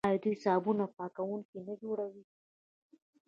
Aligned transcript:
آیا 0.07 0.19
دوی 0.23 0.35
صابون 0.43 0.77
او 0.83 0.89
پاکوونکي 0.97 1.59
نه 1.67 1.73
جوړوي؟ 1.81 2.23